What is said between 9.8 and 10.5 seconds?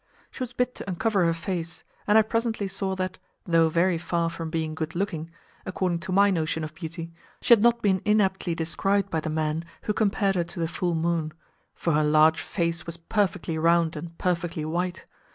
who compared her